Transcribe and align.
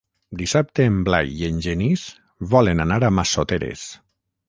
Dissabte 0.39 0.87
en 0.91 0.97
Blai 1.09 1.29
i 1.43 1.45
en 1.49 1.61
Genís 1.67 2.07
volen 2.57 2.85
anar 2.89 3.01
a 3.11 3.15
Massoteres. 3.23 3.89